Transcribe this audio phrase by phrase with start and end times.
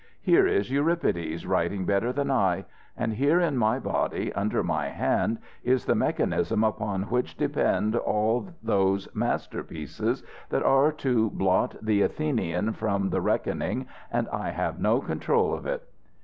[0.23, 2.65] Here is Euripides writing better than I:
[2.97, 8.47] and here in my body, under my hand, is the mechanism upon which depend all
[8.63, 15.01] those masterpieces that are to blot the Athenian from the reckoning, and I have no
[15.01, 15.87] control of it!"